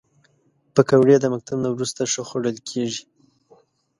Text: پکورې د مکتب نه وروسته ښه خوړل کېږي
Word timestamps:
پکورې 0.75 1.15
د 1.19 1.25
مکتب 1.33 1.57
نه 1.65 1.69
وروسته 1.71 2.01
ښه 2.11 2.21
خوړل 2.29 2.57
کېږي 2.69 3.03